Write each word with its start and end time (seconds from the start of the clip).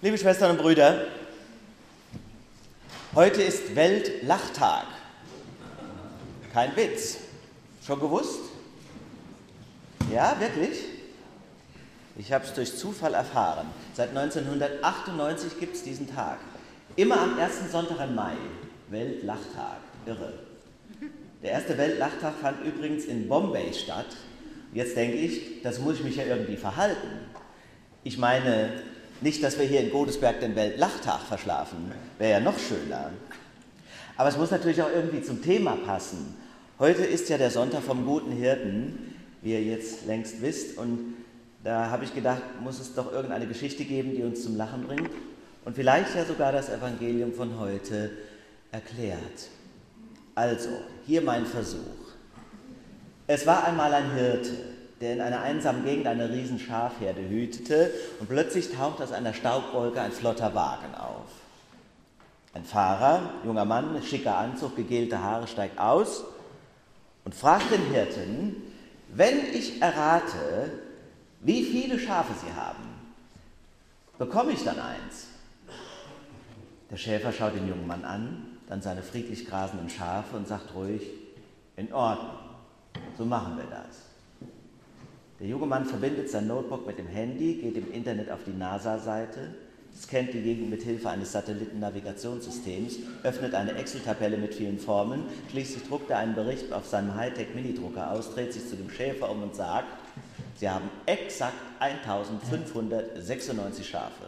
Liebe 0.00 0.16
Schwestern 0.16 0.52
und 0.52 0.58
Brüder, 0.58 1.06
heute 3.16 3.42
ist 3.42 3.74
Weltlachtag. 3.74 4.86
Kein 6.52 6.76
Witz. 6.76 7.18
Schon 7.84 7.98
gewusst? 7.98 8.38
Ja, 10.12 10.38
wirklich? 10.38 10.84
Ich 12.16 12.32
habe 12.32 12.44
es 12.44 12.54
durch 12.54 12.76
Zufall 12.76 13.14
erfahren. 13.14 13.66
Seit 13.92 14.10
1998 14.10 15.58
gibt 15.58 15.74
es 15.74 15.82
diesen 15.82 16.08
Tag. 16.08 16.38
Immer 16.94 17.20
am 17.20 17.36
ersten 17.36 17.68
Sonntag 17.68 17.98
im 18.08 18.14
Mai. 18.14 18.36
Weltlachtag. 18.90 19.78
Irre. 20.06 20.32
Der 21.42 21.50
erste 21.50 21.76
Weltlachtag 21.76 22.34
fand 22.40 22.64
übrigens 22.64 23.04
in 23.06 23.28
Bombay 23.28 23.74
statt. 23.74 24.16
Jetzt 24.72 24.96
denke 24.96 25.16
ich, 25.16 25.60
das 25.64 25.80
muss 25.80 25.96
ich 25.96 26.04
mich 26.04 26.14
ja 26.14 26.24
irgendwie 26.24 26.56
verhalten. 26.56 27.26
Ich 28.04 28.16
meine, 28.16 28.80
nicht, 29.20 29.42
dass 29.42 29.58
wir 29.58 29.66
hier 29.66 29.80
in 29.80 29.90
Godesberg 29.90 30.40
den 30.40 30.54
Weltlachtag 30.56 31.20
verschlafen, 31.20 31.92
wäre 32.18 32.32
ja 32.32 32.40
noch 32.40 32.58
schöner. 32.58 33.10
Aber 34.16 34.28
es 34.28 34.36
muss 34.36 34.50
natürlich 34.50 34.82
auch 34.82 34.90
irgendwie 34.94 35.22
zum 35.22 35.42
Thema 35.42 35.76
passen. 35.76 36.36
Heute 36.78 37.04
ist 37.04 37.28
ja 37.28 37.38
der 37.38 37.50
Sonntag 37.50 37.82
vom 37.82 38.04
guten 38.04 38.32
Hirten, 38.32 39.14
wie 39.42 39.52
ihr 39.52 39.62
jetzt 39.62 40.06
längst 40.06 40.42
wisst, 40.42 40.78
und 40.78 41.14
da 41.64 41.90
habe 41.90 42.04
ich 42.04 42.14
gedacht, 42.14 42.42
muss 42.62 42.80
es 42.80 42.94
doch 42.94 43.12
irgendeine 43.12 43.46
Geschichte 43.46 43.84
geben, 43.84 44.14
die 44.14 44.22
uns 44.22 44.42
zum 44.42 44.56
Lachen 44.56 44.84
bringt 44.84 45.10
und 45.64 45.74
vielleicht 45.74 46.14
ja 46.14 46.24
sogar 46.24 46.52
das 46.52 46.68
Evangelium 46.68 47.32
von 47.32 47.58
heute 47.58 48.10
erklärt. 48.70 49.48
Also, 50.34 50.68
hier 51.06 51.20
mein 51.20 51.46
Versuch. 51.46 52.14
Es 53.26 53.46
war 53.46 53.64
einmal 53.64 53.92
ein 53.92 54.12
Hirte, 54.14 54.52
der 55.00 55.12
in 55.14 55.20
einer 55.20 55.40
einsamen 55.40 55.84
Gegend 55.84 56.06
eine 56.06 56.30
riesen 56.30 56.58
Schafherde 56.58 57.20
hütete 57.28 57.90
und 58.20 58.28
plötzlich 58.28 58.72
taucht 58.74 59.00
aus 59.00 59.12
einer 59.12 59.34
Staubwolke 59.34 60.00
ein 60.00 60.12
flotter 60.12 60.54
Wagen 60.54 60.94
auf. 60.94 61.26
Ein 62.54 62.64
Fahrer, 62.64 63.34
junger 63.44 63.64
Mann, 63.64 64.02
schicker 64.02 64.36
Anzug, 64.36 64.74
gegelte 64.74 65.22
Haare, 65.22 65.46
steigt 65.46 65.78
aus 65.78 66.24
und 67.24 67.34
fragt 67.34 67.70
den 67.70 67.84
Hirten, 67.92 68.56
wenn 69.14 69.38
ich 69.54 69.80
errate, 69.80 70.72
wie 71.40 71.62
viele 71.62 71.98
Schafe 71.98 72.32
sie 72.44 72.52
haben, 72.54 72.82
bekomme 74.18 74.52
ich 74.52 74.64
dann 74.64 74.80
eins? 74.80 75.28
Der 76.90 76.96
Schäfer 76.96 77.32
schaut 77.32 77.54
den 77.54 77.68
jungen 77.68 77.86
Mann 77.86 78.04
an, 78.04 78.58
dann 78.68 78.82
seine 78.82 79.02
friedlich 79.02 79.46
grasenden 79.46 79.90
Schafe 79.90 80.36
und 80.36 80.48
sagt 80.48 80.74
ruhig, 80.74 81.02
in 81.76 81.92
Ordnung, 81.92 82.38
so 83.16 83.24
machen 83.24 83.56
wir 83.56 83.66
das. 83.66 84.07
Der 85.40 85.46
junge 85.46 85.66
Mann 85.66 85.84
verbindet 85.84 86.30
sein 86.30 86.48
Notebook 86.48 86.86
mit 86.86 86.98
dem 86.98 87.06
Handy, 87.06 87.54
geht 87.54 87.76
im 87.76 87.92
Internet 87.92 88.30
auf 88.30 88.40
die 88.44 88.52
NASA-Seite, 88.52 89.54
scannt 89.96 90.34
die 90.34 90.42
Gegend 90.42 90.70
mit 90.70 90.82
Hilfe 90.82 91.10
eines 91.10 91.30
Satellitennavigationssystems, 91.30 92.98
öffnet 93.22 93.54
eine 93.54 93.74
Excel-Tabelle 93.74 94.36
mit 94.36 94.52
vielen 94.54 94.80
Formeln, 94.80 95.22
schließlich 95.50 95.86
druckt 95.86 96.10
er 96.10 96.18
einen 96.18 96.34
Bericht 96.34 96.72
auf 96.72 96.88
seinem 96.88 97.14
Hightech-Minidrucker 97.14 98.10
aus, 98.10 98.34
dreht 98.34 98.52
sich 98.52 98.68
zu 98.68 98.74
dem 98.74 98.90
Schäfer 98.90 99.30
um 99.30 99.44
und 99.44 99.54
sagt, 99.54 99.86
Sie 100.56 100.68
haben 100.68 100.90
exakt 101.06 101.54
1596 101.78 103.88
Schafe. 103.88 104.24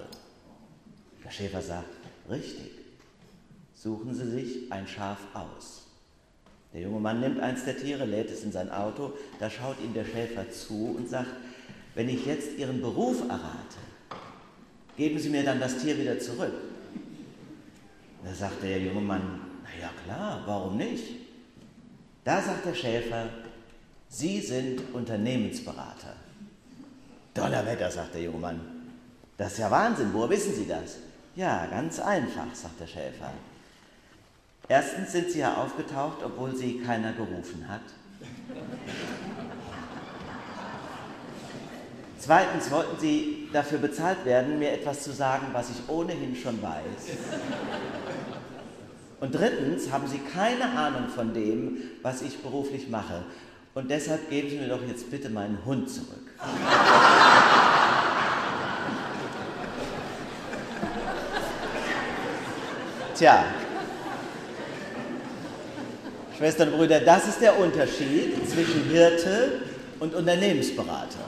Der 1.25 1.31
Schäfer 1.31 1.61
sagt, 1.61 1.93
richtig, 2.31 2.71
suchen 3.75 4.15
Sie 4.15 4.31
sich 4.31 4.71
ein 4.71 4.87
Schaf 4.87 5.19
aus. 5.35 5.90
Der 6.73 6.83
junge 6.83 7.01
Mann 7.01 7.21
nimmt 7.21 7.41
eins 7.41 7.65
der 7.65 7.77
Tiere, 7.77 8.05
lädt 8.05 8.31
es 8.31 8.45
in 8.45 8.53
sein 8.53 8.71
Auto, 8.71 9.13
da 9.41 9.51
schaut 9.51 9.81
ihm 9.83 9.93
der 9.93 10.05
Schäfer 10.05 10.51
zu 10.51 10.95
und 10.97 11.09
sagt, 11.09 11.31
wenn 11.95 12.09
ich 12.09 12.25
jetzt 12.27 12.57
Ihren 12.59 12.81
Beruf 12.81 13.23
errate, 13.23 13.79
geben 14.97 15.19
Sie 15.19 15.31
mir 15.31 15.43
dann 15.43 15.59
das 15.59 15.79
Tier 15.79 15.99
wieder 15.99 16.19
zurück. 16.19 16.53
Da 18.25 18.35
sagt 18.35 18.63
der 18.63 18.79
junge 18.79 19.01
Mann, 19.01 19.41
na 19.65 19.71
ja 19.81 19.91
klar, 20.05 20.43
warum 20.47 20.77
nicht? 20.77 21.05
Da 22.23 22.41
sagt 22.41 22.67
der 22.67 22.75
Schäfer, 22.75 23.29
Sie 24.09 24.41
sind 24.41 24.83
Unternehmensberater. 24.93 26.15
Donnerwetter, 27.35 27.91
sagt 27.91 28.15
der 28.15 28.23
junge 28.23 28.39
Mann. 28.39 28.61
Das 29.37 29.53
ist 29.53 29.59
ja 29.59 29.71
Wahnsinn, 29.71 30.11
woher 30.13 30.31
wissen 30.31 30.55
Sie 30.55 30.67
das? 30.67 30.99
Ja, 31.35 31.67
ganz 31.67 31.99
einfach, 31.99 32.53
sagt 32.55 32.79
der 32.81 32.87
Schäfer. 32.87 33.33
Erstens 34.71 35.11
sind 35.11 35.29
sie 35.33 35.41
ja 35.41 35.55
aufgetaucht, 35.55 36.19
obwohl 36.25 36.55
sie 36.55 36.79
keiner 36.79 37.13
gerufen 37.13 37.67
hat. 37.69 37.81
Zweitens 42.21 42.71
wollten 42.71 43.01
sie 43.01 43.49
dafür 43.53 43.79
bezahlt 43.79 44.25
werden, 44.25 44.61
mir 44.61 44.71
etwas 44.71 45.03
zu 45.03 45.11
sagen, 45.11 45.49
was 45.51 45.71
ich 45.71 45.89
ohnehin 45.89 46.37
schon 46.37 46.63
weiß. 46.63 47.17
Und 49.19 49.35
drittens 49.35 49.91
haben 49.91 50.07
sie 50.07 50.21
keine 50.21 50.71
Ahnung 50.79 51.09
von 51.09 51.35
dem, 51.35 51.79
was 52.03 52.23
ich 52.23 52.41
beruflich 52.41 52.89
mache. 52.89 53.25
Und 53.75 53.91
deshalb 53.91 54.31
geben 54.31 54.51
Sie 54.51 54.59
mir 54.59 54.69
doch 54.69 54.87
jetzt 54.87 55.11
bitte 55.11 55.31
meinen 55.31 55.59
Hund 55.65 55.91
zurück. 55.91 56.31
Tja, 63.17 63.45
Schwestern 66.41 66.71
und 66.71 66.79
Brüder, 66.79 67.01
das 67.01 67.29
ist 67.29 67.43
der 67.43 67.59
Unterschied 67.59 68.49
zwischen 68.49 68.85
Hirte 68.85 69.61
und 69.99 70.15
Unternehmensberater. 70.15 71.19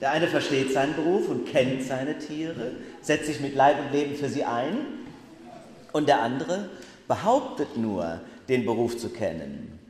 Der 0.00 0.12
eine 0.12 0.28
versteht 0.28 0.72
seinen 0.72 0.94
Beruf 0.94 1.28
und 1.28 1.44
kennt 1.44 1.82
seine 1.82 2.16
Tiere, 2.16 2.70
setzt 3.00 3.26
sich 3.26 3.40
mit 3.40 3.56
Leib 3.56 3.80
und 3.80 3.92
Leben 3.92 4.14
für 4.14 4.28
sie 4.28 4.44
ein. 4.44 4.86
Und 5.90 6.06
der 6.06 6.22
andere 6.22 6.68
behauptet 7.08 7.76
nur, 7.76 8.20
den 8.48 8.64
Beruf 8.64 8.96
zu 8.96 9.08
kennen. 9.08 9.80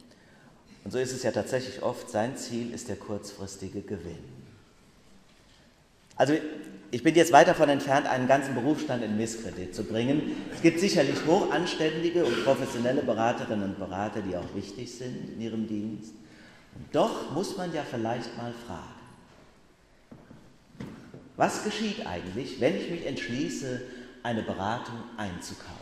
Und 0.82 0.92
so 0.92 0.98
ist 0.98 1.12
es 1.12 1.22
ja 1.22 1.32
tatsächlich 1.32 1.82
oft, 1.82 2.08
sein 2.08 2.38
Ziel 2.38 2.72
ist 2.72 2.88
der 2.88 2.96
kurzfristige 2.96 3.82
Gewinn. 3.82 4.31
Also 6.16 6.34
ich 6.90 7.02
bin 7.02 7.14
jetzt 7.14 7.32
weit 7.32 7.48
davon 7.48 7.70
entfernt, 7.70 8.06
einen 8.06 8.28
ganzen 8.28 8.54
Berufsstand 8.54 9.02
in 9.02 9.16
Misskredit 9.16 9.74
zu 9.74 9.84
bringen. 9.84 10.36
Es 10.54 10.60
gibt 10.60 10.78
sicherlich 10.78 11.24
hochanständige 11.26 12.24
und 12.24 12.44
professionelle 12.44 13.02
Beraterinnen 13.02 13.70
und 13.70 13.78
Berater, 13.78 14.20
die 14.20 14.36
auch 14.36 14.54
wichtig 14.54 14.92
sind 14.92 15.34
in 15.34 15.40
ihrem 15.40 15.66
Dienst. 15.66 16.12
Und 16.74 16.94
doch 16.94 17.32
muss 17.32 17.56
man 17.56 17.72
ja 17.72 17.82
vielleicht 17.82 18.36
mal 18.36 18.52
fragen, 18.66 19.02
was 21.36 21.64
geschieht 21.64 22.06
eigentlich, 22.06 22.60
wenn 22.60 22.76
ich 22.76 22.90
mich 22.90 23.06
entschließe, 23.06 23.80
eine 24.22 24.42
Beratung 24.42 25.02
einzukaufen? 25.16 25.80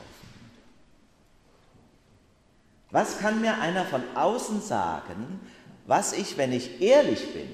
Was 2.93 3.19
kann 3.19 3.41
mir 3.41 3.61
einer 3.61 3.85
von 3.85 4.03
außen 4.15 4.62
sagen, 4.62 5.41
was 5.87 6.12
ich, 6.12 6.37
wenn 6.37 6.53
ich 6.53 6.81
ehrlich 6.81 7.33
bin, 7.33 7.49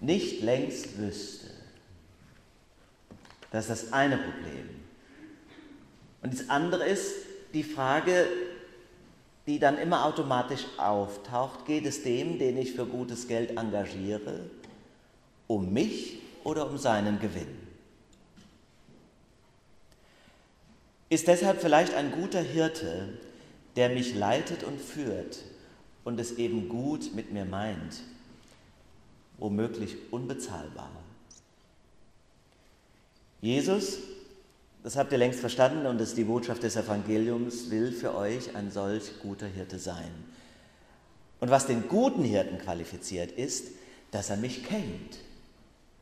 nicht 0.00 0.42
längst 0.42 0.98
wüsste? 0.98 1.43
Das 3.54 3.68
ist 3.68 3.84
das 3.84 3.92
eine 3.92 4.16
Problem. 4.16 4.68
Und 6.22 6.34
das 6.34 6.50
andere 6.50 6.88
ist 6.88 7.14
die 7.52 7.62
Frage, 7.62 8.26
die 9.46 9.60
dann 9.60 9.78
immer 9.78 10.06
automatisch 10.06 10.64
auftaucht, 10.76 11.64
geht 11.64 11.86
es 11.86 12.02
dem, 12.02 12.40
den 12.40 12.58
ich 12.58 12.72
für 12.72 12.84
gutes 12.84 13.28
Geld 13.28 13.56
engagiere, 13.56 14.40
um 15.46 15.72
mich 15.72 16.18
oder 16.42 16.68
um 16.68 16.78
seinen 16.78 17.20
Gewinn? 17.20 17.56
Ist 21.08 21.28
deshalb 21.28 21.62
vielleicht 21.62 21.94
ein 21.94 22.10
guter 22.10 22.40
Hirte, 22.40 23.20
der 23.76 23.90
mich 23.90 24.16
leitet 24.16 24.64
und 24.64 24.80
führt 24.80 25.44
und 26.02 26.18
es 26.18 26.38
eben 26.38 26.68
gut 26.68 27.14
mit 27.14 27.32
mir 27.32 27.44
meint, 27.44 28.02
womöglich 29.38 29.94
unbezahlbar? 30.10 31.03
Jesus, 33.44 33.98
das 34.82 34.96
habt 34.96 35.12
ihr 35.12 35.18
längst 35.18 35.38
verstanden 35.38 35.84
und 35.84 36.00
das 36.00 36.08
ist 36.08 36.16
die 36.16 36.24
Botschaft 36.24 36.62
des 36.62 36.76
Evangeliums, 36.76 37.70
will 37.70 37.92
für 37.92 38.14
euch 38.16 38.56
ein 38.56 38.70
solch 38.70 39.20
guter 39.20 39.46
Hirte 39.46 39.78
sein. 39.78 40.10
Und 41.40 41.50
was 41.50 41.66
den 41.66 41.86
guten 41.86 42.24
Hirten 42.24 42.56
qualifiziert, 42.56 43.32
ist, 43.32 43.66
dass 44.12 44.30
er 44.30 44.38
mich 44.38 44.64
kennt. 44.64 45.18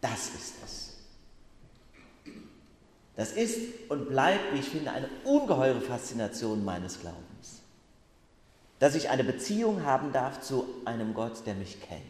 Das 0.00 0.28
ist 0.28 0.54
es. 0.64 0.92
Das 3.16 3.32
ist 3.32 3.58
und 3.88 4.08
bleibt, 4.08 4.54
wie 4.54 4.60
ich 4.60 4.68
finde, 4.68 4.92
eine 4.92 5.08
ungeheure 5.24 5.80
Faszination 5.80 6.64
meines 6.64 7.00
Glaubens. 7.00 7.62
Dass 8.78 8.94
ich 8.94 9.10
eine 9.10 9.24
Beziehung 9.24 9.84
haben 9.84 10.12
darf 10.12 10.42
zu 10.42 10.64
einem 10.84 11.12
Gott, 11.12 11.44
der 11.44 11.56
mich 11.56 11.82
kennt. 11.82 12.02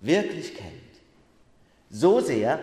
Wirklich 0.00 0.54
kennt. 0.54 0.70
So 1.90 2.20
sehr, 2.20 2.60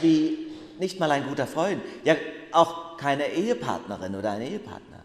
wie 0.00 0.48
nicht 0.78 1.00
mal 1.00 1.10
ein 1.10 1.26
guter 1.26 1.46
Freund, 1.46 1.82
ja 2.04 2.16
auch 2.52 2.96
keine 2.96 3.28
Ehepartnerin 3.32 4.14
oder 4.14 4.32
ein 4.32 4.42
Ehepartner. 4.42 5.04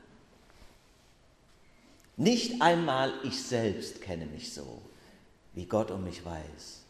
Nicht 2.16 2.62
einmal 2.62 3.12
ich 3.24 3.42
selbst 3.42 4.02
kenne 4.02 4.26
mich 4.28 4.54
so, 4.54 4.82
wie 5.54 5.66
Gott 5.66 5.92
um 5.92 6.04
mich 6.04 6.24
weiß. 6.24 6.82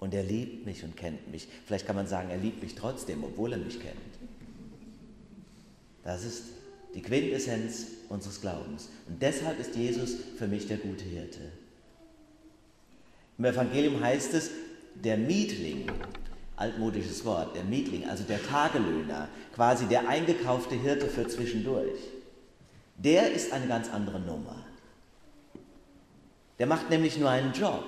Und 0.00 0.14
er 0.14 0.22
liebt 0.22 0.64
mich 0.64 0.84
und 0.84 0.96
kennt 0.96 1.30
mich. 1.30 1.48
Vielleicht 1.66 1.86
kann 1.86 1.96
man 1.96 2.06
sagen, 2.06 2.30
er 2.30 2.36
liebt 2.36 2.62
mich 2.62 2.74
trotzdem, 2.74 3.24
obwohl 3.24 3.52
er 3.52 3.58
mich 3.58 3.80
kennt. 3.80 3.96
Das 6.04 6.24
ist 6.24 6.44
die 6.94 7.02
Quintessenz 7.02 7.86
unseres 8.08 8.40
Glaubens. 8.40 8.88
Und 9.08 9.20
deshalb 9.20 9.58
ist 9.58 9.74
Jesus 9.74 10.14
für 10.36 10.46
mich 10.46 10.68
der 10.68 10.78
gute 10.78 11.04
Hirte. 11.04 11.40
Im 13.38 13.44
Evangelium 13.44 14.00
heißt 14.00 14.34
es, 14.34 14.50
der 14.94 15.16
Mietling, 15.16 15.90
altmodisches 16.58 17.24
Wort, 17.24 17.54
der 17.54 17.64
Mietling, 17.64 18.08
also 18.08 18.24
der 18.24 18.42
Tagelöhner, 18.42 19.28
quasi 19.54 19.86
der 19.86 20.08
eingekaufte 20.08 20.74
Hirte 20.74 21.06
für 21.06 21.26
zwischendurch, 21.28 21.98
der 22.96 23.30
ist 23.30 23.52
eine 23.52 23.66
ganz 23.66 23.88
andere 23.90 24.20
Nummer. 24.20 24.56
Der 26.58 26.66
macht 26.66 26.90
nämlich 26.90 27.16
nur 27.16 27.30
einen 27.30 27.52
Job. 27.52 27.84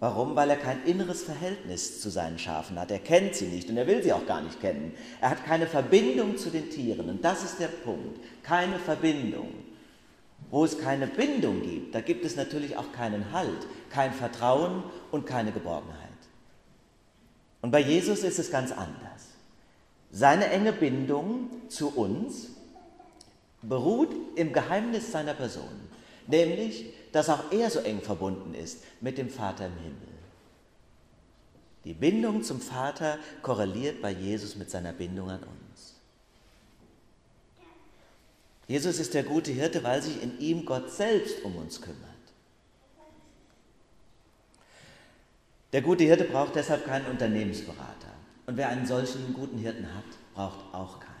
Warum? 0.00 0.36
Weil 0.36 0.50
er 0.50 0.56
kein 0.56 0.84
inneres 0.84 1.24
Verhältnis 1.24 2.00
zu 2.00 2.10
seinen 2.10 2.38
Schafen 2.38 2.78
hat. 2.78 2.90
Er 2.90 3.00
kennt 3.00 3.34
sie 3.34 3.46
nicht 3.46 3.68
und 3.68 3.76
er 3.76 3.86
will 3.86 4.02
sie 4.02 4.12
auch 4.12 4.26
gar 4.26 4.42
nicht 4.42 4.60
kennen. 4.60 4.94
Er 5.20 5.30
hat 5.30 5.44
keine 5.44 5.66
Verbindung 5.66 6.36
zu 6.36 6.50
den 6.50 6.70
Tieren 6.70 7.08
und 7.08 7.24
das 7.24 7.42
ist 7.42 7.58
der 7.58 7.68
Punkt. 7.68 8.20
Keine 8.44 8.78
Verbindung. 8.78 9.48
Wo 10.50 10.64
es 10.64 10.78
keine 10.78 11.08
Bindung 11.08 11.62
gibt, 11.62 11.94
da 11.94 12.00
gibt 12.00 12.24
es 12.24 12.36
natürlich 12.36 12.76
auch 12.76 12.92
keinen 12.92 13.32
Halt, 13.32 13.66
kein 13.90 14.12
Vertrauen 14.12 14.84
und 15.10 15.26
keine 15.26 15.50
Geborgenheit. 15.50 16.08
Und 17.60 17.70
bei 17.70 17.80
Jesus 17.80 18.20
ist 18.20 18.38
es 18.38 18.50
ganz 18.50 18.72
anders. 18.72 19.28
Seine 20.10 20.48
enge 20.48 20.72
Bindung 20.72 21.50
zu 21.68 21.88
uns 21.88 22.48
beruht 23.62 24.14
im 24.36 24.52
Geheimnis 24.52 25.12
seiner 25.12 25.34
Person, 25.34 25.88
nämlich, 26.26 26.92
dass 27.12 27.28
auch 27.28 27.50
er 27.50 27.70
so 27.70 27.80
eng 27.80 28.00
verbunden 28.00 28.54
ist 28.54 28.78
mit 29.00 29.18
dem 29.18 29.28
Vater 29.28 29.66
im 29.66 29.76
Himmel. 29.76 30.08
Die 31.84 31.94
Bindung 31.94 32.42
zum 32.42 32.60
Vater 32.60 33.18
korreliert 33.42 34.02
bei 34.02 34.10
Jesus 34.10 34.56
mit 34.56 34.70
seiner 34.70 34.92
Bindung 34.92 35.30
an 35.30 35.40
uns. 35.40 35.94
Jesus 38.66 38.98
ist 38.98 39.14
der 39.14 39.22
gute 39.22 39.50
Hirte, 39.50 39.82
weil 39.82 40.02
sich 40.02 40.22
in 40.22 40.38
ihm 40.38 40.66
Gott 40.66 40.90
selbst 40.90 41.42
um 41.42 41.56
uns 41.56 41.80
kümmert. 41.80 42.17
Der 45.72 45.82
gute 45.82 46.04
Hirte 46.04 46.24
braucht 46.24 46.54
deshalb 46.54 46.86
keinen 46.86 47.06
Unternehmensberater. 47.06 48.08
Und 48.46 48.56
wer 48.56 48.68
einen 48.68 48.86
solchen 48.86 49.34
guten 49.34 49.58
Hirten 49.58 49.86
hat, 49.94 50.04
braucht 50.34 50.74
auch 50.74 51.00
keinen. 51.00 51.14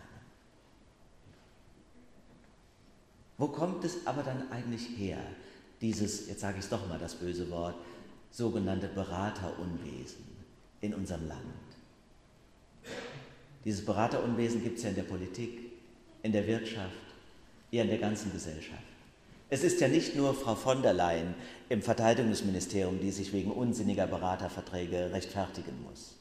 Wo 3.36 3.48
kommt 3.48 3.84
es 3.84 4.06
aber 4.06 4.22
dann 4.22 4.50
eigentlich 4.50 4.88
her, 4.96 5.18
dieses, 5.80 6.28
jetzt 6.28 6.40
sage 6.40 6.58
ich 6.58 6.64
es 6.64 6.70
doch 6.70 6.88
mal 6.88 6.98
das 6.98 7.14
böse 7.14 7.50
Wort, 7.50 7.76
sogenannte 8.30 8.88
Beraterunwesen 8.88 10.24
in 10.80 10.94
unserem 10.94 11.28
Land? 11.28 11.42
Dieses 13.64 13.84
Beraterunwesen 13.84 14.62
gibt 14.62 14.78
es 14.78 14.84
ja 14.84 14.90
in 14.90 14.96
der 14.96 15.02
Politik, 15.02 15.72
in 16.22 16.32
der 16.32 16.46
Wirtschaft, 16.46 16.94
ja 17.70 17.82
in 17.82 17.90
der 17.90 17.98
ganzen 17.98 18.32
Gesellschaft. 18.32 18.82
Es 19.50 19.64
ist 19.64 19.80
ja 19.80 19.88
nicht 19.88 20.14
nur 20.14 20.34
Frau 20.34 20.54
von 20.54 20.82
der 20.82 20.92
Leyen 20.92 21.34
im 21.70 21.80
Verteidigungsministerium, 21.80 23.00
die 23.00 23.10
sich 23.10 23.32
wegen 23.32 23.50
unsinniger 23.50 24.06
Beraterverträge 24.06 25.10
rechtfertigen 25.12 25.82
muss. 25.88 26.16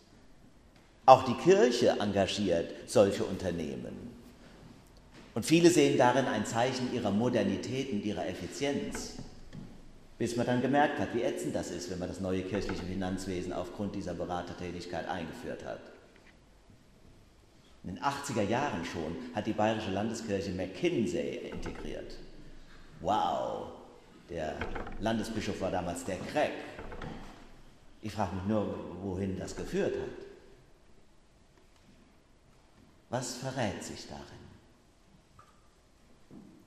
Auch 1.06 1.24
die 1.24 1.33
Kirche 1.33 1.97
engagiert 2.00 2.71
solche 2.85 3.25
Unternehmen. 3.25 4.15
Und 5.35 5.45
viele 5.45 5.69
sehen 5.69 5.97
darin 5.97 6.25
ein 6.25 6.45
Zeichen 6.45 6.94
ihrer 6.94 7.12
Modernität 7.12 7.91
und 7.91 8.03
ihrer 8.03 8.27
Effizienz. 8.27 9.13
Bis 10.18 10.35
man 10.35 10.45
dann 10.45 10.62
gemerkt 10.62 10.97
hat, 10.97 11.13
wie 11.13 11.21
ätzend 11.21 11.53
das 11.53 11.69
ist, 11.69 11.91
wenn 11.91 12.00
man 12.00 12.07
das 12.07 12.21
neue 12.21 12.41
kirchliche 12.41 12.83
Finanzwesen 12.83 13.53
aufgrund 13.53 13.94
dieser 13.94 14.15
Beratertätigkeit 14.15 15.07
eingeführt 15.07 15.63
hat. 15.63 15.81
In 17.83 17.95
den 17.95 18.03
80er 18.03 18.41
Jahren 18.41 18.83
schon 18.83 19.15
hat 19.35 19.45
die 19.45 19.53
Bayerische 19.53 19.91
Landeskirche 19.91 20.51
McKinsey 20.51 21.51
integriert. 21.51 22.18
Wow, 23.07 23.68
der 24.30 24.57
Landesbischof 25.00 25.62
war 25.62 25.71
damals 25.71 26.04
der 26.04 26.18
Crack. 26.18 26.51
Ich 28.01 28.12
frage 28.12 28.36
mich 28.36 28.44
nur, 28.44 28.68
wohin 29.01 29.39
das 29.39 29.56
geführt 29.56 29.95
hat. 29.95 30.25
Was 33.09 33.36
verrät 33.36 33.81
sich 33.81 34.09
darin? 34.09 34.44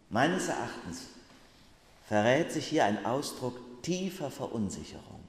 Meines 0.08 0.48
Erachtens 0.48 1.08
verrät 2.08 2.50
sich 2.50 2.68
hier 2.68 2.86
ein 2.86 3.04
Ausdruck 3.04 3.82
tiefer 3.82 4.30
Verunsicherung. 4.30 5.20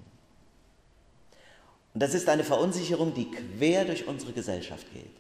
Und 1.94 2.02
das 2.02 2.14
ist 2.14 2.30
eine 2.30 2.46
Verunsicherung, 2.46 3.14
die 3.14 3.30
quer 3.30 3.84
durch 3.84 4.08
unsere 4.08 4.32
Gesellschaft 4.32 4.86
geht. 4.94 5.12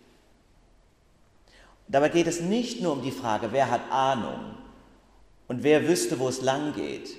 dabei 1.89 2.07
geht 2.07 2.27
es 2.27 2.39
nicht 2.39 2.79
nur 2.79 2.93
um 2.93 3.01
die 3.01 3.11
Frage, 3.11 3.51
wer 3.51 3.69
hat 3.69 3.91
Ahnung 3.91 4.60
und 5.51 5.63
wer 5.63 5.85
wüsste, 5.85 6.17
wo 6.17 6.29
es 6.29 6.41
lang 6.41 6.71
geht, 6.71 7.09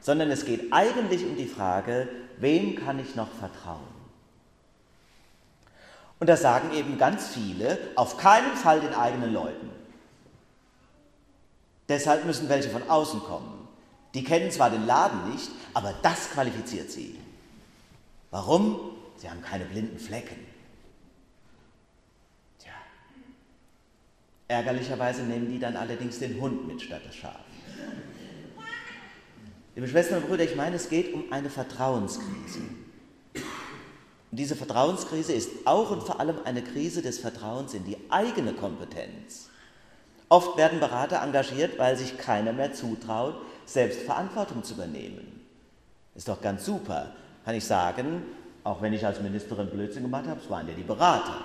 sondern 0.00 0.30
es 0.30 0.44
geht 0.44 0.72
eigentlich 0.72 1.26
um 1.26 1.36
die 1.36 1.48
Frage, 1.48 2.08
wem 2.36 2.76
kann 2.76 3.00
ich 3.00 3.16
noch 3.16 3.26
vertrauen? 3.40 3.82
Und 6.20 6.28
da 6.28 6.36
sagen 6.36 6.72
eben 6.76 6.96
ganz 6.96 7.26
viele, 7.26 7.76
auf 7.96 8.18
keinen 8.18 8.54
Fall 8.54 8.78
den 8.78 8.94
eigenen 8.94 9.32
Leuten. 9.32 9.68
Deshalb 11.88 12.24
müssen 12.24 12.48
welche 12.48 12.70
von 12.70 12.88
außen 12.88 13.18
kommen. 13.18 13.66
Die 14.14 14.22
kennen 14.22 14.52
zwar 14.52 14.70
den 14.70 14.86
Laden 14.86 15.32
nicht, 15.32 15.50
aber 15.74 15.94
das 16.02 16.30
qualifiziert 16.30 16.92
sie. 16.92 17.18
Warum? 18.30 18.78
Sie 19.16 19.28
haben 19.28 19.42
keine 19.42 19.64
blinden 19.64 19.98
Flecken. 19.98 20.36
Ärgerlicherweise 24.48 25.22
nehmen 25.22 25.50
die 25.50 25.58
dann 25.58 25.76
allerdings 25.76 26.18
den 26.18 26.40
Hund 26.40 26.66
mit 26.66 26.80
statt 26.80 27.02
das 27.06 27.14
Schaf. 27.14 27.36
Liebe 29.74 29.86
Schwestern 29.86 30.22
und 30.22 30.28
Brüder, 30.28 30.44
ich 30.44 30.56
meine, 30.56 30.76
es 30.76 30.88
geht 30.88 31.12
um 31.12 31.30
eine 31.30 31.50
Vertrauenskrise. 31.50 32.60
Und 34.30 34.36
diese 34.38 34.56
Vertrauenskrise 34.56 35.34
ist 35.34 35.50
auch 35.66 35.90
und 35.90 36.02
vor 36.02 36.18
allem 36.18 36.36
eine 36.44 36.62
Krise 36.62 37.02
des 37.02 37.18
Vertrauens 37.18 37.74
in 37.74 37.84
die 37.84 37.96
eigene 38.08 38.54
Kompetenz. 38.54 39.50
Oft 40.30 40.56
werden 40.56 40.80
Berater 40.80 41.22
engagiert, 41.22 41.78
weil 41.78 41.96
sich 41.96 42.18
keiner 42.18 42.52
mehr 42.52 42.72
zutraut, 42.72 43.34
selbst 43.66 44.00
Verantwortung 44.00 44.64
zu 44.64 44.74
übernehmen. 44.74 45.40
Ist 46.14 46.28
doch 46.28 46.40
ganz 46.40 46.64
super, 46.64 47.12
kann 47.44 47.54
ich 47.54 47.64
sagen, 47.64 48.22
auch 48.64 48.82
wenn 48.82 48.92
ich 48.92 49.06
als 49.06 49.20
Ministerin 49.20 49.70
Blödsinn 49.70 50.02
gemacht 50.02 50.26
habe, 50.26 50.40
es 50.40 50.50
waren 50.50 50.66
ja 50.66 50.74
die 50.74 50.82
Berater. 50.82 51.36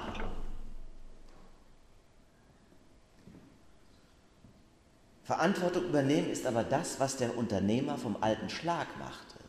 Verantwortung 5.24 5.86
übernehmen 5.86 6.30
ist 6.30 6.46
aber 6.46 6.64
das, 6.64 7.00
was 7.00 7.18
der 7.18 7.38
Unternehmer 7.38 7.98
vom 7.98 8.18
alten 8.22 8.50
Schlag 8.50 8.88
machte. 9.00 9.40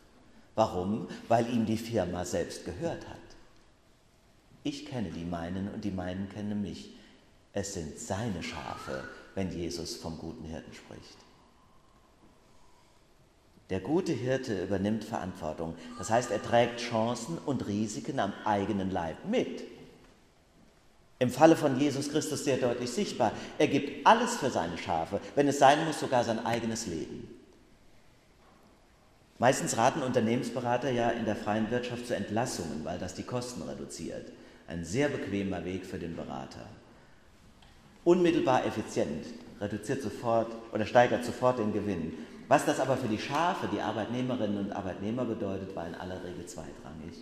Warum? 0.55 1.09
Weil 1.27 1.49
ihm 1.53 1.67
die 1.67 1.77
Firma 1.77 2.25
selbst 2.25 2.65
gehört 2.65 3.09
hat. 3.09 3.17
Ich 4.63 4.87
kenne 4.87 5.11
die 5.11 5.25
meinen 5.25 5.69
und 5.69 5.85
die 5.85 5.91
meinen 5.91 6.29
kennen 6.29 6.63
mich. 6.63 6.95
Es 7.53 7.75
sind 7.75 7.99
seine 7.99 8.43
Schafe, 8.43 9.05
wenn 9.35 9.51
Jesus 9.51 9.97
vom 9.97 10.17
guten 10.19 10.45
Hirten 10.45 10.73
spricht. 10.73 11.19
Der 13.71 13.81
gute 13.81 14.13
Hirte 14.13 14.63
übernimmt 14.63 15.05
Verantwortung. 15.05 15.75
Das 15.99 16.11
heißt, 16.11 16.31
er 16.31 16.43
trägt 16.43 16.81
Chancen 16.81 17.39
und 17.39 17.67
Risiken 17.67 18.21
am 18.21 18.33
eigenen 18.45 18.91
Leib 18.91 19.17
mit. 19.29 19.65
Im 21.25 21.31
Falle 21.31 21.57
von 21.57 21.81
Jesus 21.81 22.11
Christus 22.11 22.45
sehr 22.45 22.59
deutlich 22.59 22.91
sichtbar. 22.91 23.33
Er 23.57 23.67
gibt 23.67 24.07
alles 24.07 24.37
für 24.37 24.51
seine 24.51 24.77
Schafe, 24.77 25.21
wenn 25.35 25.49
es 25.49 25.59
sein 25.59 25.83
muss, 25.87 25.99
sogar 25.99 26.23
sein 26.23 26.45
eigenes 26.45 26.87
Leben. 26.87 27.27
Meistens 29.39 29.79
raten 29.79 30.03
Unternehmensberater 30.03 30.91
ja 30.91 31.09
in 31.09 31.25
der 31.25 31.35
freien 31.35 31.71
Wirtschaft 31.71 32.07
zu 32.07 32.15
Entlassungen, 32.15 32.85
weil 32.85 32.99
das 32.99 33.15
die 33.15 33.23
Kosten 33.23 33.63
reduziert. 33.63 34.33
Ein 34.69 34.85
sehr 34.85 35.09
bequemer 35.09 35.65
Weg 35.65 35.87
für 35.87 35.99
den 35.99 36.15
Berater. 36.15 36.67
Unmittelbar 38.05 38.67
effizient, 38.67 39.25
reduziert 39.63 40.03
sofort 40.03 40.53
oder 40.75 40.85
steigert 40.85 41.25
sofort 41.25 41.59
den 41.59 41.73
Gewinn. 41.73 42.13
Was 42.49 42.67
das 42.67 42.81
aber 42.81 42.99
für 42.99 43.09
die 43.09 43.19
Schafe, 43.19 43.67
die 43.73 43.81
Arbeitnehmerinnen 43.81 44.59
und 44.59 44.73
Arbeitnehmer 44.73 45.25
bedeutet, 45.25 45.75
war 45.75 45.87
in 45.87 45.95
aller 45.95 46.23
Regel 46.23 46.45
zweitrangig. 46.45 47.17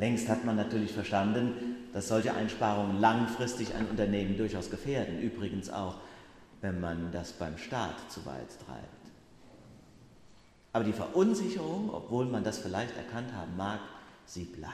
Längst 0.00 0.30
hat 0.30 0.46
man 0.46 0.56
natürlich 0.56 0.92
verstanden, 0.92 1.76
dass 1.92 2.08
solche 2.08 2.32
Einsparungen 2.32 3.00
langfristig 3.00 3.74
ein 3.74 3.86
Unternehmen 3.86 4.38
durchaus 4.38 4.70
gefährden. 4.70 5.20
Übrigens 5.20 5.68
auch, 5.68 5.96
wenn 6.62 6.80
man 6.80 7.12
das 7.12 7.34
beim 7.34 7.58
Staat 7.58 8.10
zu 8.10 8.24
weit 8.24 8.48
treibt. 8.64 9.12
Aber 10.72 10.84
die 10.84 10.94
Verunsicherung, 10.94 11.90
obwohl 11.92 12.24
man 12.24 12.44
das 12.44 12.58
vielleicht 12.58 12.96
erkannt 12.96 13.34
haben 13.34 13.54
mag, 13.58 13.80
sie 14.24 14.44
bleibt. 14.44 14.72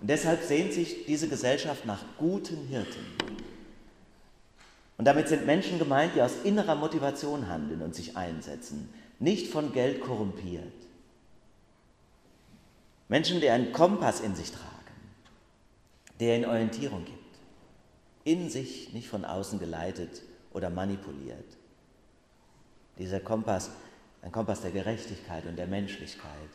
Und 0.00 0.08
deshalb 0.08 0.40
sehnt 0.44 0.72
sich 0.72 1.06
diese 1.06 1.26
Gesellschaft 1.26 1.86
nach 1.86 2.04
guten 2.18 2.68
Hirten. 2.68 3.04
Und 4.96 5.06
damit 5.06 5.26
sind 5.26 5.44
Menschen 5.44 5.80
gemeint, 5.80 6.14
die 6.14 6.22
aus 6.22 6.44
innerer 6.44 6.76
Motivation 6.76 7.48
handeln 7.48 7.82
und 7.82 7.96
sich 7.96 8.16
einsetzen. 8.16 8.90
nicht 9.18 9.48
von 9.48 9.72
Geld 9.72 10.00
korrumpiert. 10.00 10.79
Menschen, 13.10 13.40
die 13.40 13.50
einen 13.50 13.72
Kompass 13.72 14.20
in 14.20 14.36
sich 14.36 14.52
tragen, 14.52 14.94
der 16.20 16.36
ihnen 16.36 16.44
Orientierung 16.44 17.04
gibt, 17.04 17.18
in 18.22 18.48
sich, 18.48 18.92
nicht 18.92 19.08
von 19.08 19.24
außen 19.24 19.58
geleitet 19.58 20.22
oder 20.52 20.70
manipuliert. 20.70 21.56
Dieser 22.98 23.18
Kompass, 23.18 23.70
ein 24.22 24.30
Kompass 24.30 24.60
der 24.60 24.70
Gerechtigkeit 24.70 25.44
und 25.46 25.56
der 25.56 25.66
Menschlichkeit. 25.66 26.50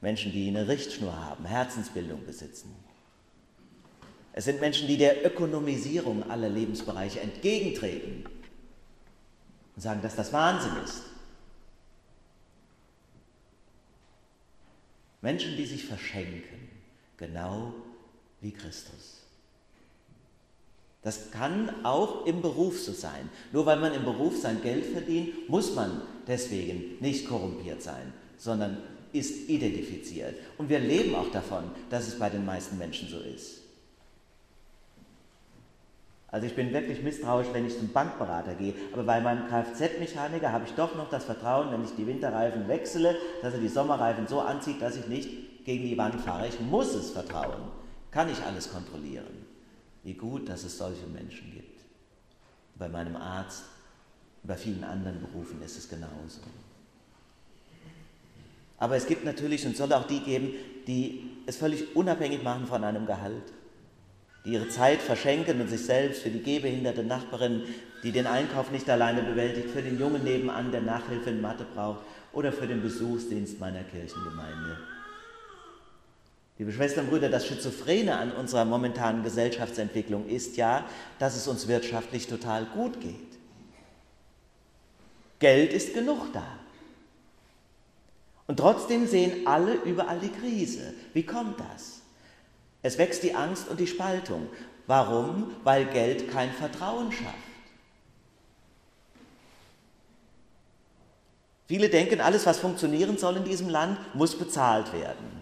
Menschen, 0.00 0.32
die 0.32 0.48
eine 0.48 0.66
Richtschnur 0.66 1.14
haben, 1.14 1.44
Herzensbildung 1.44 2.26
besitzen. 2.26 2.74
Es 4.32 4.46
sind 4.46 4.60
Menschen, 4.60 4.88
die 4.88 4.98
der 4.98 5.24
Ökonomisierung 5.24 6.28
aller 6.28 6.48
Lebensbereiche 6.48 7.20
entgegentreten 7.20 8.24
und 9.76 9.82
sagen, 9.82 10.02
dass 10.02 10.16
das 10.16 10.32
Wahnsinn 10.32 10.76
ist. 10.82 11.02
Menschen, 15.22 15.56
die 15.56 15.66
sich 15.66 15.84
verschenken, 15.84 16.68
genau 17.16 17.74
wie 18.40 18.52
Christus. 18.52 19.20
Das 21.02 21.30
kann 21.30 21.84
auch 21.84 22.26
im 22.26 22.42
Beruf 22.42 22.78
so 22.78 22.92
sein. 22.92 23.30
Nur 23.52 23.64
weil 23.64 23.78
man 23.78 23.94
im 23.94 24.04
Beruf 24.04 24.36
sein 24.36 24.62
Geld 24.62 24.84
verdient, 24.86 25.48
muss 25.48 25.74
man 25.74 26.02
deswegen 26.26 26.98
nicht 27.00 27.26
korrumpiert 27.26 27.82
sein, 27.82 28.12
sondern 28.36 28.78
ist 29.12 29.48
identifiziert. 29.48 30.34
Und 30.58 30.68
wir 30.68 30.78
leben 30.78 31.14
auch 31.14 31.30
davon, 31.30 31.64
dass 31.88 32.06
es 32.06 32.18
bei 32.18 32.28
den 32.28 32.44
meisten 32.44 32.78
Menschen 32.78 33.08
so 33.08 33.18
ist. 33.20 33.60
Also 36.32 36.46
ich 36.46 36.54
bin 36.54 36.72
wirklich 36.72 37.02
misstrauisch, 37.02 37.48
wenn 37.52 37.66
ich 37.66 37.76
zum 37.76 37.88
Bankberater 37.88 38.54
gehe, 38.54 38.74
aber 38.92 39.02
bei 39.02 39.20
meinem 39.20 39.48
Kfz-Mechaniker 39.48 40.52
habe 40.52 40.64
ich 40.64 40.72
doch 40.74 40.94
noch 40.94 41.10
das 41.10 41.24
Vertrauen, 41.24 41.72
wenn 41.72 41.84
ich 41.84 41.94
die 41.96 42.06
Winterreifen 42.06 42.68
wechsle, 42.68 43.16
dass 43.42 43.54
er 43.54 43.60
die 43.60 43.68
Sommerreifen 43.68 44.28
so 44.28 44.40
anzieht, 44.40 44.80
dass 44.80 44.96
ich 44.96 45.08
nicht 45.08 45.64
gegen 45.64 45.84
die 45.84 45.98
Wand 45.98 46.20
fahre. 46.20 46.46
Ich 46.46 46.60
muss 46.60 46.94
es 46.94 47.10
vertrauen, 47.10 47.62
kann 48.12 48.30
ich 48.30 48.40
alles 48.44 48.72
kontrollieren. 48.72 49.44
Wie 50.04 50.14
gut, 50.14 50.48
dass 50.48 50.62
es 50.62 50.78
solche 50.78 51.06
Menschen 51.06 51.50
gibt. 51.52 51.80
Bei 52.76 52.88
meinem 52.88 53.16
Arzt, 53.16 53.64
bei 54.44 54.56
vielen 54.56 54.84
anderen 54.84 55.20
Berufen 55.20 55.60
ist 55.62 55.76
es 55.76 55.88
genauso. 55.88 56.40
Aber 58.78 58.96
es 58.96 59.06
gibt 59.06 59.24
natürlich 59.24 59.66
und 59.66 59.76
soll 59.76 59.92
auch 59.92 60.06
die 60.06 60.20
geben, 60.20 60.54
die 60.86 61.28
es 61.46 61.56
völlig 61.56 61.94
unabhängig 61.94 62.42
machen 62.42 62.66
von 62.66 62.82
einem 62.84 63.04
Gehalt 63.04 63.52
die 64.44 64.52
ihre 64.52 64.68
Zeit 64.68 65.02
verschenken 65.02 65.60
und 65.60 65.68
sich 65.68 65.84
selbst 65.84 66.22
für 66.22 66.30
die 66.30 66.42
gehbehinderte 66.42 67.02
Nachbarin, 67.02 67.62
die 68.02 68.12
den 68.12 68.26
Einkauf 68.26 68.70
nicht 68.70 68.88
alleine 68.88 69.22
bewältigt, 69.22 69.70
für 69.70 69.82
den 69.82 69.98
Jungen 69.98 70.24
nebenan, 70.24 70.72
der 70.72 70.80
Nachhilfe 70.80 71.30
in 71.30 71.40
Mathe 71.40 71.66
braucht 71.74 72.00
oder 72.32 72.52
für 72.52 72.66
den 72.66 72.82
Besuchsdienst 72.82 73.60
meiner 73.60 73.82
Kirchengemeinde. 73.82 74.78
Liebe 76.58 76.72
Schwestern 76.72 77.04
und 77.04 77.10
Brüder, 77.10 77.30
das 77.30 77.46
Schizophrene 77.46 78.16
an 78.16 78.32
unserer 78.32 78.66
momentanen 78.66 79.22
Gesellschaftsentwicklung 79.22 80.28
ist 80.28 80.56
ja, 80.56 80.84
dass 81.18 81.36
es 81.36 81.48
uns 81.48 81.68
wirtschaftlich 81.68 82.26
total 82.26 82.66
gut 82.66 83.00
geht. 83.00 83.14
Geld 85.38 85.72
ist 85.72 85.94
genug 85.94 86.32
da. 86.34 86.46
Und 88.46 88.58
trotzdem 88.58 89.06
sehen 89.06 89.46
alle 89.46 89.74
überall 89.84 90.18
die 90.18 90.28
Krise. 90.28 90.92
Wie 91.14 91.22
kommt 91.22 91.58
das? 91.60 91.99
Es 92.82 92.98
wächst 92.98 93.22
die 93.22 93.34
Angst 93.34 93.68
und 93.68 93.78
die 93.78 93.86
Spaltung. 93.86 94.48
Warum? 94.86 95.54
Weil 95.64 95.86
Geld 95.86 96.30
kein 96.30 96.52
Vertrauen 96.52 97.12
schafft. 97.12 97.36
Viele 101.66 101.88
denken, 101.88 102.20
alles, 102.20 102.46
was 102.46 102.58
funktionieren 102.58 103.16
soll 103.16 103.36
in 103.36 103.44
diesem 103.44 103.68
Land, 103.68 103.98
muss 104.14 104.36
bezahlt 104.36 104.92
werden. 104.92 105.40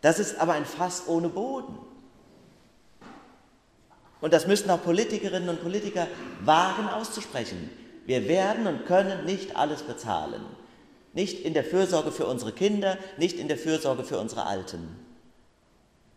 Das 0.00 0.20
ist 0.20 0.38
aber 0.38 0.52
ein 0.52 0.64
Fass 0.64 1.08
ohne 1.08 1.28
Boden. 1.28 1.76
Und 4.20 4.32
das 4.32 4.46
müssen 4.46 4.70
auch 4.70 4.82
Politikerinnen 4.82 5.48
und 5.48 5.62
Politiker 5.62 6.06
wagen 6.44 6.88
auszusprechen. 6.88 7.70
Wir 8.06 8.28
werden 8.28 8.68
und 8.68 8.86
können 8.86 9.24
nicht 9.24 9.56
alles 9.56 9.82
bezahlen. 9.82 10.44
Nicht 11.14 11.44
in 11.44 11.54
der 11.54 11.64
Fürsorge 11.64 12.12
für 12.12 12.26
unsere 12.26 12.52
Kinder, 12.52 12.98
nicht 13.16 13.38
in 13.38 13.48
der 13.48 13.58
Fürsorge 13.58 14.04
für 14.04 14.18
unsere 14.18 14.46
Alten 14.46 15.11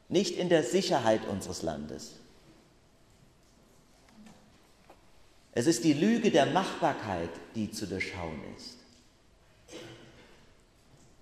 nicht 0.10 0.38
in 0.38 0.50
der 0.50 0.64
Sicherheit 0.64 1.26
unseres 1.28 1.62
Landes. 1.62 2.14
Es 5.54 5.68
ist 5.68 5.84
die 5.84 5.94
Lüge 5.94 6.32
der 6.32 6.48
Machbarkeit, 6.48 7.30
die 7.56 7.72
zu 7.72 7.88
durchschauen 7.88 8.42
ist. 8.58 8.78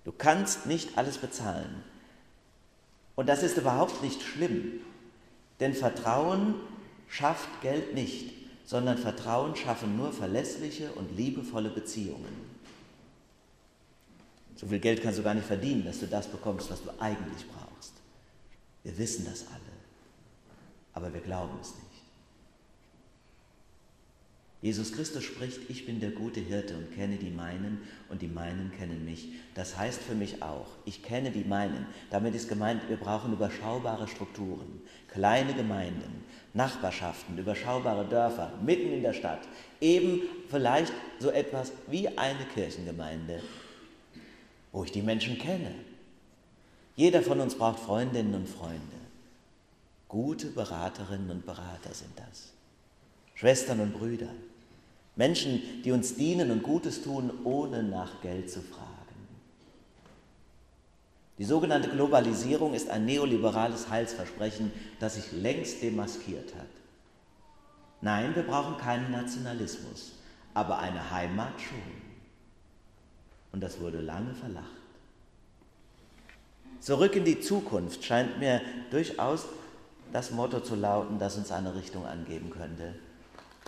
Du 0.04 0.12
kannst 0.12 0.66
nicht 0.66 0.98
alles 0.98 1.18
bezahlen. 1.18 1.82
Und 3.14 3.28
das 3.28 3.42
ist 3.42 3.56
überhaupt 3.56 4.02
nicht 4.02 4.22
schlimm, 4.22 4.80
denn 5.60 5.72
Vertrauen 5.72 6.56
schafft 7.08 7.48
Geld 7.62 7.94
nicht, 7.94 8.32
sondern 8.64 8.98
Vertrauen 8.98 9.54
schaffen 9.54 9.96
nur 9.96 10.12
verlässliche 10.12 10.90
und 10.92 11.16
liebevolle 11.16 11.70
Beziehungen. 11.70 12.54
So 14.56 14.66
viel 14.66 14.80
Geld 14.80 15.02
kannst 15.02 15.18
du 15.18 15.22
gar 15.22 15.34
nicht 15.34 15.46
verdienen, 15.46 15.84
dass 15.84 16.00
du 16.00 16.06
das 16.06 16.26
bekommst, 16.26 16.70
was 16.70 16.82
du 16.82 16.90
eigentlich 16.98 17.46
brauchst. 17.48 17.63
Wir 18.84 18.96
wissen 18.98 19.24
das 19.24 19.46
alle, 19.48 19.60
aber 20.92 21.12
wir 21.12 21.20
glauben 21.20 21.58
es 21.60 21.74
nicht. 21.74 21.84
Jesus 24.64 24.92
Christus 24.92 25.24
spricht, 25.24 25.68
ich 25.68 25.84
bin 25.84 26.00
der 26.00 26.10
gute 26.10 26.40
Hirte 26.40 26.74
und 26.74 26.94
kenne 26.94 27.16
die 27.16 27.28
meinen 27.28 27.82
und 28.08 28.22
die 28.22 28.28
meinen 28.28 28.72
kennen 28.72 29.04
mich. 29.04 29.28
Das 29.54 29.76
heißt 29.76 30.00
für 30.00 30.14
mich 30.14 30.42
auch, 30.42 30.68
ich 30.86 31.02
kenne 31.02 31.30
die 31.30 31.44
meinen. 31.44 31.86
Damit 32.10 32.34
ist 32.34 32.48
gemeint, 32.48 32.88
wir 32.88 32.96
brauchen 32.96 33.34
überschaubare 33.34 34.08
Strukturen, 34.08 34.80
kleine 35.08 35.52
Gemeinden, 35.52 36.24
Nachbarschaften, 36.54 37.36
überschaubare 37.36 38.06
Dörfer 38.06 38.54
mitten 38.64 38.90
in 38.90 39.02
der 39.02 39.12
Stadt. 39.12 39.46
Eben 39.82 40.22
vielleicht 40.48 40.94
so 41.18 41.28
etwas 41.28 41.72
wie 41.88 42.08
eine 42.16 42.46
Kirchengemeinde, 42.54 43.42
wo 44.72 44.82
ich 44.84 44.92
die 44.92 45.02
Menschen 45.02 45.38
kenne, 45.38 45.74
jeder 46.96 47.22
von 47.22 47.40
uns 47.40 47.56
braucht 47.56 47.80
Freundinnen 47.80 48.34
und 48.34 48.48
Freunde. 48.48 48.80
Gute 50.08 50.46
Beraterinnen 50.46 51.30
und 51.30 51.46
Berater 51.46 51.92
sind 51.92 52.16
das. 52.16 52.52
Schwestern 53.34 53.80
und 53.80 53.94
Brüder. 53.94 54.28
Menschen, 55.16 55.82
die 55.84 55.92
uns 55.92 56.14
dienen 56.14 56.50
und 56.50 56.62
Gutes 56.62 57.02
tun, 57.02 57.32
ohne 57.44 57.82
nach 57.82 58.20
Geld 58.20 58.50
zu 58.50 58.60
fragen. 58.62 58.90
Die 61.38 61.44
sogenannte 61.44 61.90
Globalisierung 61.90 62.74
ist 62.74 62.88
ein 62.90 63.06
neoliberales 63.06 63.88
Heilsversprechen, 63.90 64.70
das 65.00 65.16
sich 65.16 65.32
längst 65.32 65.82
demaskiert 65.82 66.54
hat. 66.54 66.66
Nein, 68.00 68.36
wir 68.36 68.44
brauchen 68.44 68.76
keinen 68.76 69.10
Nationalismus, 69.10 70.12
aber 70.52 70.78
eine 70.78 71.10
Heimat 71.10 71.60
schon. 71.60 71.78
Und 73.50 73.62
das 73.62 73.80
wurde 73.80 74.00
lange 74.00 74.34
verlacht. 74.34 74.83
Zurück 76.84 77.16
in 77.16 77.24
die 77.24 77.40
Zukunft 77.40 78.04
scheint 78.04 78.38
mir 78.38 78.60
durchaus 78.90 79.46
das 80.12 80.32
Motto 80.32 80.60
zu 80.60 80.74
lauten, 80.74 81.18
das 81.18 81.38
uns 81.38 81.50
eine 81.50 81.74
Richtung 81.74 82.04
angeben 82.04 82.50
könnte. 82.50 82.94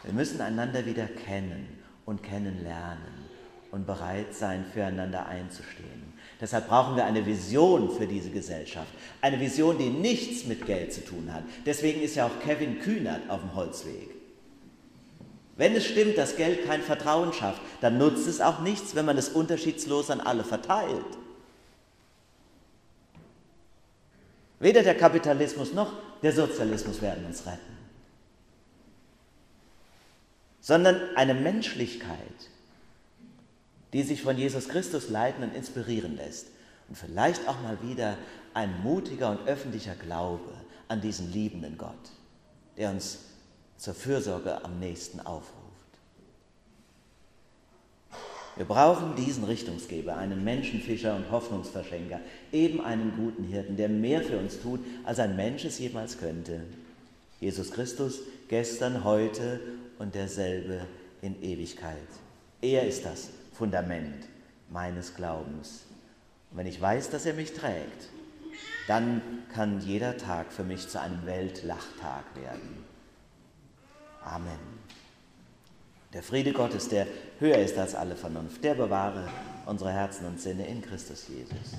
Wir 0.05 0.13
müssen 0.13 0.43
einander 0.43 0.85
wieder 0.85 1.07
kennen 1.07 1.67
und 2.05 2.23
kennenlernen 2.23 3.25
und 3.71 3.87
bereit 3.87 4.35
sein, 4.35 4.67
füreinander 4.71 5.25
einzustehen. 5.25 6.13
Deshalb 6.43 6.69
brauchen 6.69 6.97
wir 6.97 7.07
eine 7.07 7.25
Vision 7.25 7.91
für 7.91 8.07
diese 8.07 8.29
Gesellschaft. 8.29 8.93
Eine 9.23 9.41
Vision, 9.41 9.79
die 9.79 9.89
nichts 9.89 10.45
mit 10.45 10.67
Geld 10.67 10.93
zu 10.93 11.03
tun 11.03 11.33
hat. 11.33 11.45
Deswegen 11.65 12.03
ist 12.03 12.17
ja 12.17 12.27
auch 12.27 12.39
Kevin 12.45 12.81
Kühnert 12.81 13.31
auf 13.31 13.41
dem 13.41 13.55
Holzweg. 13.55 14.11
Wenn 15.57 15.75
es 15.75 15.87
stimmt, 15.87 16.19
dass 16.19 16.37
Geld 16.37 16.67
kein 16.67 16.83
Vertrauen 16.83 17.33
schafft, 17.33 17.63
dann 17.81 17.97
nutzt 17.97 18.29
es 18.29 18.43
auch 18.43 18.61
nichts, 18.61 18.95
wenn 18.95 19.07
man 19.07 19.17
es 19.17 19.31
unterschiedslos 19.31 20.11
an 20.11 20.21
alle 20.21 20.45
verteilt. 20.45 21.17
Weder 24.59 24.83
der 24.83 24.97
Kapitalismus 24.97 25.73
noch 25.73 25.93
der 26.23 26.33
Sozialismus 26.33 27.03
werden 27.03 27.27
uns 27.27 27.47
retten, 27.47 27.77
sondern 30.61 31.01
eine 31.15 31.35
Menschlichkeit, 31.35 32.51
die 33.93 34.03
sich 34.03 34.23
von 34.23 34.37
Jesus 34.37 34.69
Christus 34.69 35.11
leiten 35.11 35.43
und 35.45 35.55
inspirieren 35.55 36.17
lässt 36.17 36.49
und 36.89 36.97
vielleicht 36.97 37.47
auch 37.49 37.61
mal 37.61 37.79
wieder 37.83 38.17
ein 38.55 38.83
mutiger 38.83 39.31
und 39.31 39.47
öffentlicher 39.47 39.95
Glaube 39.95 40.53
an 40.89 41.01
diesen 41.01 41.33
liebenden 41.33 41.77
Gott, 41.77 42.11
der 42.77 42.91
uns 42.91 43.19
zur 43.77 43.95
Fürsorge 43.95 44.65
am 44.65 44.79
nächsten 44.79 45.21
aufruft. 45.21 45.66
Wir 48.57 48.65
brauchen 48.65 49.15
diesen 49.17 49.45
Richtungsgeber, 49.45 50.17
einen 50.17 50.43
Menschenfischer 50.43 51.15
und 51.15 51.31
Hoffnungsverschenker, 51.31 52.21
eben 52.53 52.81
einen 52.81 53.13
guten 53.15 53.45
Hirten, 53.45 53.77
der 53.77 53.91
mehr 53.91 54.23
für 54.23 54.39
uns 54.39 54.61
tut, 54.61 54.81
als 55.05 55.19
ein 55.19 55.37
Mensch 55.37 55.67
es 55.67 55.79
jemals 55.79 56.19
könnte. 56.19 56.63
Jesus 57.39 57.71
Christus, 57.71 58.21
gestern, 58.49 59.05
heute 59.05 59.61
und 59.99 60.15
derselbe 60.15 60.81
in 61.21 61.43
Ewigkeit. 61.43 62.09
Er 62.63 62.89
ist 62.89 63.05
das 63.05 63.29
Fundament 63.53 64.27
meines 64.71 65.15
Glaubens. 65.15 65.85
Und 66.51 66.57
wenn 66.57 66.67
ich 66.67 66.81
weiß, 66.81 67.11
dass 67.11 67.27
er 67.27 67.35
mich 67.35 67.53
trägt, 67.53 68.09
dann 68.89 69.21
kann 69.53 69.81
jeder 69.81 70.17
Tag 70.17 70.51
für 70.51 70.65
mich 70.65 70.89
zu 70.89 70.99
einem 70.99 71.27
Weltlachtag 71.27 72.25
werden. 72.35 72.85
Amen. 74.23 74.59
Der 76.17 76.23
Friede 76.23 76.55
Gottes, 76.55 76.89
der 76.89 77.07
höher 77.41 77.59
ist 77.59 77.77
als 77.77 77.95
alle 77.95 78.17
Vernunft, 78.17 78.65
der 78.65 78.75
bewahre 78.75 79.29
unsere 79.67 79.93
Herzen 79.93 80.25
und 80.25 80.41
Sinne 80.41 80.67
in 80.67 80.81
Christus 80.81 81.29
Jesus. 81.29 81.77